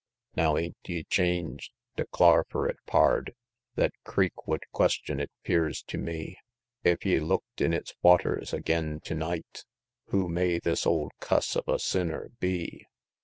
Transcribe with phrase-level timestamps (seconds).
[0.35, 1.73] Now ain't ye changed?
[1.95, 3.35] declar fur it, pard;
[3.75, 6.39] Thet creek would question, it 'pears tew me,
[6.83, 9.63] Ef ye looked in its waters agin tew night,
[10.07, 12.87] 'Who may this old cuss of a sinner be?'"